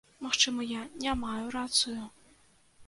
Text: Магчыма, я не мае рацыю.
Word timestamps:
Магчыма, 0.27 0.65
я 0.69 0.81
не 1.03 1.13
мае 1.25 1.39
рацыю. 1.59 2.03